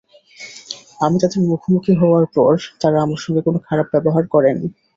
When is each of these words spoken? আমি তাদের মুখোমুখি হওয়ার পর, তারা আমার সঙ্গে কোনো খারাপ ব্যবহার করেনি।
আমি 1.01 1.17
তাদের 1.21 1.39
মুখোমুখি 1.45 1.93
হওয়ার 2.01 2.25
পর, 2.35 2.51
তারা 2.81 2.97
আমার 3.01 3.19
সঙ্গে 3.23 3.41
কোনো 3.47 3.59
খারাপ 3.67 3.87
ব্যবহার 3.93 4.23
করেনি। 4.33 4.67